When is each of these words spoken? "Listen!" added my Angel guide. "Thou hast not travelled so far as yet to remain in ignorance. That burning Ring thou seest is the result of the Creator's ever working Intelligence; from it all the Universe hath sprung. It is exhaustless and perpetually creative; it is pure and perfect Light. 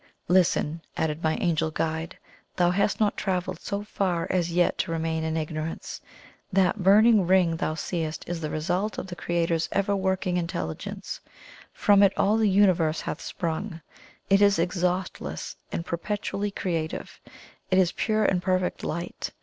"Listen!" 0.27 0.81
added 0.97 1.21
my 1.21 1.35
Angel 1.35 1.69
guide. 1.69 2.17
"Thou 2.55 2.71
hast 2.71 2.99
not 2.99 3.15
travelled 3.15 3.59
so 3.59 3.83
far 3.83 4.25
as 4.31 4.51
yet 4.51 4.75
to 4.79 4.89
remain 4.91 5.23
in 5.23 5.37
ignorance. 5.37 6.01
That 6.51 6.81
burning 6.81 7.27
Ring 7.27 7.57
thou 7.57 7.75
seest 7.75 8.27
is 8.27 8.41
the 8.41 8.49
result 8.49 8.97
of 8.97 9.05
the 9.05 9.15
Creator's 9.15 9.69
ever 9.71 9.95
working 9.95 10.37
Intelligence; 10.37 11.19
from 11.71 12.01
it 12.01 12.13
all 12.17 12.37
the 12.37 12.49
Universe 12.49 13.01
hath 13.01 13.21
sprung. 13.21 13.79
It 14.27 14.41
is 14.41 14.57
exhaustless 14.57 15.55
and 15.71 15.85
perpetually 15.85 16.49
creative; 16.49 17.19
it 17.69 17.77
is 17.77 17.91
pure 17.91 18.25
and 18.25 18.41
perfect 18.41 18.83
Light. 18.83 19.29